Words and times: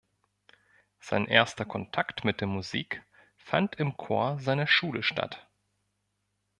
Sein 0.99 1.27
erster 1.27 1.63
Kontakt 1.63 2.25
mit 2.25 2.41
der 2.41 2.47
Musik 2.47 3.03
fand 3.37 3.75
im 3.75 3.97
Chor 3.97 4.39
seiner 4.39 4.65
Schule 4.65 5.03
statt. 5.03 5.47